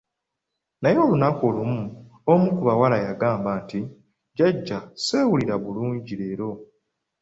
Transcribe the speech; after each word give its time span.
Naye 0.81 0.97
olunaku 1.05 1.43
lumu, 1.55 1.83
omu 2.31 2.47
ku 2.55 2.61
bawala 2.67 2.97
yagamba 3.05 3.49
nti, 3.61 3.79
jjaja, 4.33 4.79
sewulila 5.05 5.55
bulungi 5.63 6.13
leero. 6.19 6.49